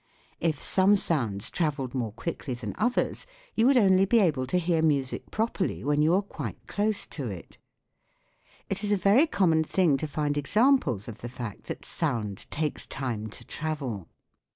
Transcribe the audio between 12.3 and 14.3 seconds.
takes time to travel.